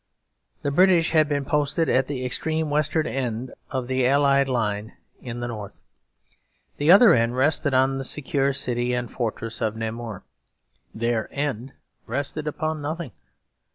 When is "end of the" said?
3.05-4.07